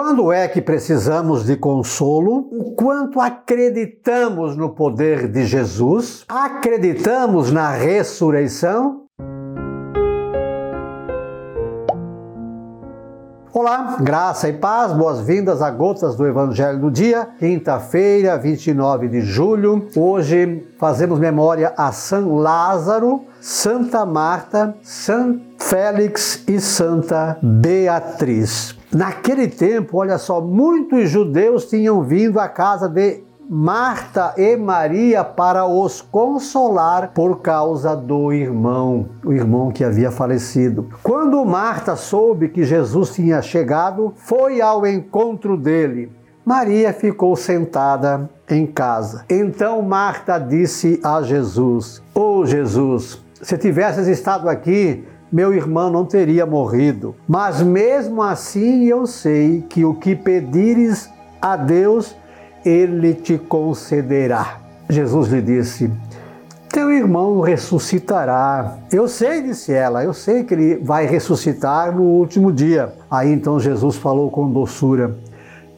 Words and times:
Quando 0.00 0.30
é 0.30 0.46
que 0.46 0.62
precisamos 0.62 1.44
de 1.44 1.56
consolo? 1.56 2.48
O 2.52 2.72
quanto 2.76 3.20
acreditamos 3.20 4.56
no 4.56 4.70
poder 4.70 5.26
de 5.26 5.44
Jesus? 5.44 6.24
Acreditamos 6.28 7.50
na 7.50 7.72
ressurreição? 7.72 9.06
Olá, 13.52 13.96
graça 14.00 14.48
e 14.48 14.52
paz, 14.52 14.92
boas-vindas 14.92 15.60
a 15.60 15.68
Gotas 15.68 16.14
do 16.14 16.24
Evangelho 16.24 16.78
do 16.78 16.92
Dia, 16.92 17.30
quinta-feira, 17.36 18.38
29 18.38 19.08
de 19.08 19.20
julho. 19.20 19.88
Hoje 19.96 20.64
fazemos 20.78 21.18
memória 21.18 21.74
a 21.76 21.90
São 21.90 22.36
Lázaro, 22.36 23.24
Santa 23.40 24.06
Marta, 24.06 24.76
São 24.80 25.40
Félix 25.68 26.44
e 26.48 26.58
Santa 26.62 27.36
Beatriz. 27.42 28.74
Naquele 28.90 29.46
tempo, 29.46 29.98
olha 29.98 30.16
só, 30.16 30.40
muitos 30.40 31.10
judeus 31.10 31.66
tinham 31.66 32.02
vindo 32.02 32.40
à 32.40 32.48
casa 32.48 32.88
de 32.88 33.22
Marta 33.46 34.32
e 34.38 34.56
Maria 34.56 35.22
para 35.22 35.66
os 35.66 36.00
consolar 36.00 37.12
por 37.12 37.42
causa 37.42 37.94
do 37.94 38.32
irmão, 38.32 39.10
o 39.22 39.30
irmão 39.30 39.70
que 39.70 39.84
havia 39.84 40.10
falecido. 40.10 40.88
Quando 41.02 41.44
Marta 41.44 41.96
soube 41.96 42.48
que 42.48 42.64
Jesus 42.64 43.10
tinha 43.10 43.42
chegado, 43.42 44.14
foi 44.16 44.62
ao 44.62 44.86
encontro 44.86 45.54
dele. 45.54 46.10
Maria 46.46 46.94
ficou 46.94 47.36
sentada 47.36 48.30
em 48.48 48.66
casa. 48.66 49.26
Então 49.28 49.82
Marta 49.82 50.38
disse 50.38 50.98
a 51.04 51.20
Jesus: 51.20 52.02
Oh 52.14 52.46
Jesus, 52.46 53.22
se 53.42 53.58
tivesses 53.58 54.06
estado 54.06 54.48
aqui, 54.48 55.04
meu 55.30 55.52
irmão 55.52 55.90
não 55.90 56.04
teria 56.04 56.46
morrido. 56.46 57.14
Mas 57.26 57.60
mesmo 57.60 58.22
assim 58.22 58.84
eu 58.84 59.06
sei 59.06 59.62
que 59.68 59.84
o 59.84 59.94
que 59.94 60.16
pedires 60.16 61.10
a 61.40 61.56
Deus, 61.56 62.16
ele 62.64 63.14
te 63.14 63.38
concederá. 63.38 64.58
Jesus 64.88 65.28
lhe 65.28 65.42
disse: 65.42 65.90
Teu 66.70 66.90
irmão 66.90 67.40
ressuscitará. 67.40 68.78
Eu 68.90 69.06
sei, 69.06 69.42
disse 69.42 69.72
ela, 69.72 70.02
eu 70.02 70.14
sei 70.14 70.44
que 70.44 70.54
ele 70.54 70.76
vai 70.76 71.06
ressuscitar 71.06 71.94
no 71.94 72.02
último 72.02 72.52
dia. 72.52 72.92
Aí 73.10 73.32
então 73.32 73.60
Jesus 73.60 73.96
falou 73.96 74.30
com 74.30 74.50
doçura: 74.50 75.16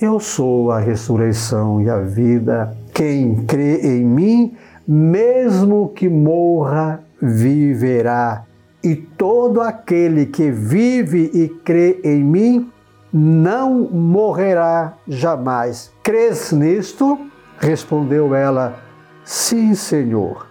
Eu 0.00 0.20
sou 0.20 0.70
a 0.70 0.78
ressurreição 0.78 1.80
e 1.80 1.90
a 1.90 1.98
vida. 1.98 2.76
Quem 2.94 3.44
crê 3.44 3.80
em 3.80 4.04
mim, 4.04 4.54
mesmo 4.86 5.88
que 5.88 6.08
morra, 6.08 7.00
viverá. 7.20 8.44
E 8.82 8.96
todo 8.96 9.60
aquele 9.60 10.26
que 10.26 10.50
vive 10.50 11.30
e 11.32 11.48
crê 11.48 12.00
em 12.02 12.22
mim 12.22 12.72
não 13.12 13.88
morrerá 13.90 14.94
jamais. 15.06 15.92
Crês 16.02 16.50
nisto? 16.50 17.18
Respondeu 17.58 18.34
ela: 18.34 18.80
Sim, 19.24 19.74
Senhor. 19.74 20.48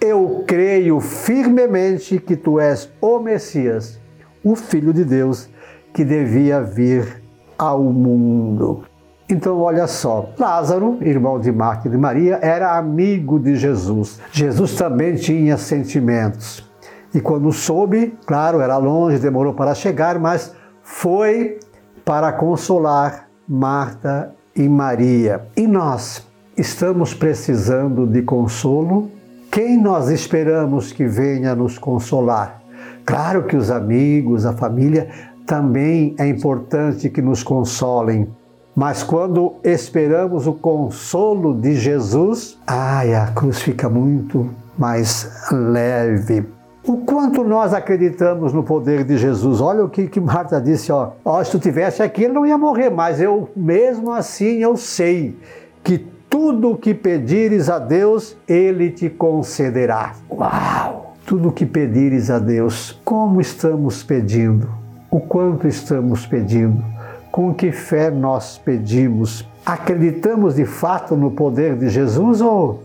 Eu 0.00 0.44
creio 0.46 1.00
firmemente 1.00 2.18
que 2.18 2.36
tu 2.36 2.58
és 2.58 2.90
o 3.00 3.18
Messias, 3.18 4.00
o 4.44 4.54
Filho 4.54 4.92
de 4.92 5.04
Deus, 5.04 5.48
que 5.92 6.04
devia 6.04 6.62
vir 6.62 7.22
ao 7.56 7.82
mundo. 7.82 8.84
Então, 9.28 9.60
olha 9.60 9.86
só, 9.86 10.30
Lázaro, 10.38 10.98
irmão 11.02 11.38
de 11.38 11.52
Marta 11.52 11.88
e 11.88 11.90
de 11.90 11.98
Maria, 11.98 12.38
era 12.40 12.78
amigo 12.78 13.38
de 13.38 13.56
Jesus. 13.56 14.20
Jesus 14.32 14.74
também 14.74 15.16
tinha 15.16 15.56
sentimentos. 15.56 16.67
E 17.14 17.20
quando 17.20 17.50
soube, 17.52 18.14
claro, 18.26 18.60
era 18.60 18.76
longe, 18.76 19.18
demorou 19.18 19.54
para 19.54 19.74
chegar, 19.74 20.18
mas 20.18 20.52
foi 20.82 21.58
para 22.04 22.32
consolar 22.32 23.28
Marta 23.46 24.34
e 24.54 24.68
Maria. 24.68 25.46
E 25.56 25.66
nós 25.66 26.26
estamos 26.56 27.14
precisando 27.14 28.06
de 28.06 28.22
consolo? 28.22 29.10
Quem 29.50 29.80
nós 29.80 30.10
esperamos 30.10 30.92
que 30.92 31.06
venha 31.06 31.54
nos 31.54 31.78
consolar? 31.78 32.60
Claro 33.04 33.44
que 33.44 33.56
os 33.56 33.70
amigos, 33.70 34.44
a 34.44 34.52
família, 34.52 35.08
também 35.46 36.14
é 36.18 36.28
importante 36.28 37.08
que 37.08 37.22
nos 37.22 37.42
consolem. 37.42 38.28
Mas 38.76 39.02
quando 39.02 39.54
esperamos 39.64 40.46
o 40.46 40.52
consolo 40.52 41.58
de 41.58 41.74
Jesus, 41.74 42.58
ai, 42.66 43.14
a 43.14 43.28
cruz 43.28 43.62
fica 43.62 43.88
muito 43.88 44.50
mais 44.76 45.48
leve. 45.50 46.57
O 46.88 46.96
quanto 46.96 47.44
nós 47.44 47.74
acreditamos 47.74 48.54
no 48.54 48.62
poder 48.62 49.04
de 49.04 49.18
Jesus. 49.18 49.60
Olha 49.60 49.84
o 49.84 49.90
que, 49.90 50.06
que 50.06 50.18
Marta 50.18 50.58
disse, 50.58 50.90
ó. 50.90 51.10
ó. 51.22 51.44
Se 51.44 51.50
tu 51.50 51.58
tivesse 51.58 52.02
aqui, 52.02 52.24
ele 52.24 52.32
não 52.32 52.46
ia 52.46 52.56
morrer, 52.56 52.88
mas 52.88 53.20
eu 53.20 53.50
mesmo 53.54 54.10
assim 54.10 54.62
eu 54.62 54.74
sei 54.74 55.36
que 55.84 55.98
tudo 56.30 56.70
o 56.70 56.76
que 56.78 56.94
pedires 56.94 57.68
a 57.68 57.78
Deus, 57.78 58.38
ele 58.48 58.90
te 58.90 59.10
concederá. 59.10 60.14
Uau! 60.30 61.14
Tudo 61.26 61.50
o 61.50 61.52
que 61.52 61.66
pedires 61.66 62.30
a 62.30 62.38
Deus, 62.38 62.98
como 63.04 63.38
estamos 63.38 64.02
pedindo? 64.02 64.66
O 65.10 65.20
quanto 65.20 65.68
estamos 65.68 66.24
pedindo? 66.24 66.82
Com 67.30 67.52
que 67.52 67.70
fé 67.70 68.10
nós 68.10 68.56
pedimos? 68.56 69.46
Acreditamos 69.64 70.54
de 70.54 70.64
fato 70.64 71.14
no 71.14 71.32
poder 71.32 71.76
de 71.76 71.90
Jesus 71.90 72.40
ou 72.40 72.82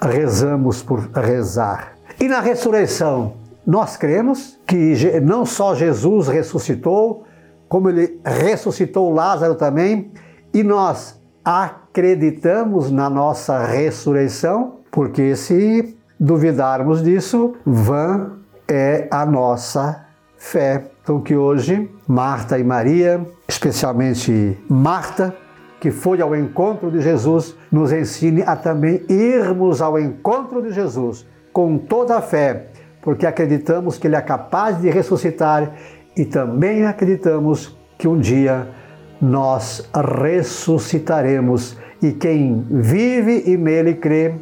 rezamos 0.00 0.82
por 0.82 0.98
rezar? 1.14 1.92
E 2.20 2.28
na 2.28 2.40
ressurreição, 2.40 3.34
nós 3.66 3.96
cremos 3.96 4.58
que 4.66 5.20
não 5.20 5.46
só 5.46 5.74
Jesus 5.74 6.28
ressuscitou, 6.28 7.24
como 7.68 7.88
ele 7.88 8.20
ressuscitou 8.24 9.12
Lázaro 9.12 9.54
também, 9.54 10.10
e 10.52 10.62
nós 10.62 11.20
acreditamos 11.44 12.90
na 12.90 13.08
nossa 13.08 13.64
ressurreição, 13.64 14.80
porque 14.90 15.34
se 15.36 15.96
duvidarmos 16.18 17.02
disso, 17.02 17.54
vã 17.64 18.32
é 18.68 19.08
a 19.10 19.24
nossa 19.24 20.04
fé. 20.36 20.84
Então 21.02 21.20
que 21.20 21.36
hoje 21.36 21.90
Marta 22.06 22.58
e 22.58 22.64
Maria, 22.64 23.26
especialmente 23.48 24.56
Marta, 24.68 25.34
que 25.80 25.90
foi 25.90 26.20
ao 26.20 26.36
encontro 26.36 26.90
de 26.90 27.00
Jesus, 27.00 27.56
nos 27.72 27.92
ensine 27.92 28.42
a 28.42 28.54
também 28.54 29.04
irmos 29.08 29.82
ao 29.82 29.98
encontro 29.98 30.62
de 30.62 30.70
Jesus 30.72 31.26
com 31.52 31.78
toda 31.78 32.16
a 32.16 32.22
fé, 32.22 32.66
porque 33.00 33.26
acreditamos 33.26 33.98
que 33.98 34.06
Ele 34.06 34.16
é 34.16 34.20
capaz 34.20 34.80
de 34.80 34.88
ressuscitar 34.90 35.72
e 36.16 36.24
também 36.24 36.86
acreditamos 36.86 37.76
que 37.98 38.08
um 38.08 38.18
dia 38.18 38.68
nós 39.20 39.88
ressuscitaremos 39.94 41.76
e 42.02 42.10
quem 42.12 42.66
vive 42.68 43.44
e 43.46 43.56
nele 43.56 43.94
crê, 43.94 44.34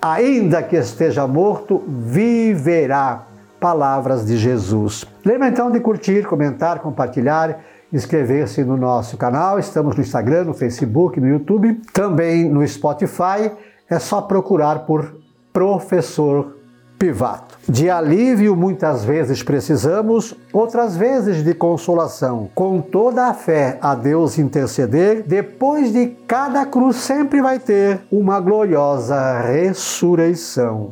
ainda 0.00 0.62
que 0.62 0.76
esteja 0.76 1.26
morto, 1.26 1.82
viverá. 1.86 3.26
Palavras 3.58 4.24
de 4.24 4.38
Jesus. 4.38 5.04
Lembra 5.22 5.48
então 5.48 5.70
de 5.70 5.80
curtir, 5.80 6.26
comentar, 6.26 6.78
compartilhar, 6.78 7.60
inscrever-se 7.92 8.64
no 8.64 8.74
nosso 8.74 9.18
canal. 9.18 9.58
Estamos 9.58 9.94
no 9.94 10.00
Instagram, 10.00 10.44
no 10.44 10.54
Facebook, 10.54 11.20
no 11.20 11.28
YouTube, 11.28 11.78
também 11.92 12.48
no 12.48 12.66
Spotify. 12.66 13.52
É 13.88 13.98
só 13.98 14.22
procurar 14.22 14.86
por 14.86 15.14
professor 15.52 16.56
Pivato. 16.98 17.58
De 17.66 17.88
alívio 17.88 18.54
muitas 18.54 19.02
vezes 19.02 19.42
precisamos, 19.42 20.36
outras 20.52 20.98
vezes 20.98 21.42
de 21.42 21.54
consolação. 21.54 22.50
Com 22.54 22.82
toda 22.82 23.26
a 23.26 23.32
fé 23.32 23.78
a 23.80 23.94
Deus 23.94 24.38
interceder, 24.38 25.22
depois 25.26 25.94
de 25.94 26.08
cada 26.28 26.66
cruz 26.66 26.96
sempre 26.96 27.40
vai 27.40 27.58
ter 27.58 28.02
uma 28.12 28.38
gloriosa 28.38 29.40
ressurreição. 29.40 30.90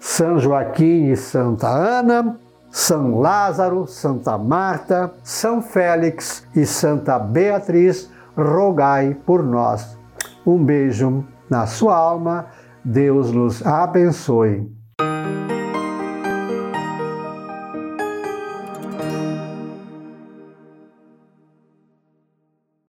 São 0.00 0.36
Joaquim 0.40 1.12
e 1.12 1.16
Santa 1.16 1.68
Ana, 1.68 2.36
São 2.68 3.20
Lázaro, 3.20 3.86
Santa 3.86 4.36
Marta, 4.36 5.12
São 5.22 5.62
Félix 5.62 6.44
e 6.56 6.66
Santa 6.66 7.20
Beatriz, 7.20 8.10
rogai 8.36 9.16
por 9.24 9.44
nós. 9.44 9.96
Um 10.44 10.64
beijo 10.64 11.24
na 11.48 11.66
sua 11.66 11.96
alma 11.96 12.46
Deus 12.88 13.32
nos 13.32 13.66
abençoe. 13.66 14.64